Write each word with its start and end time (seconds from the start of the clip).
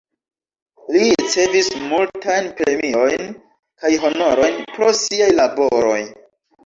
Li 0.93 1.03
ricevis 1.09 1.67
multajn 1.91 2.49
premiojn 2.61 3.29
kaj 3.85 3.93
honorojn 4.07 4.59
pro 4.73 4.89
siaj 5.05 5.33
laboroj. 5.37 6.01